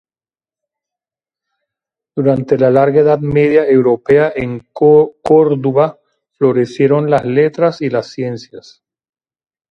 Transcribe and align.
Durante 2.15 2.57
la 2.57 2.71
larga 2.71 3.01
Edad 3.01 3.19
Media 3.19 3.67
europea, 3.69 4.33
en 4.35 4.65
Corduba 4.73 5.99
florecieron 6.39 7.11
las 7.11 7.23
letras 7.23 7.83
y 7.83 7.91
las 7.91 8.07
ciencias. 8.07 8.81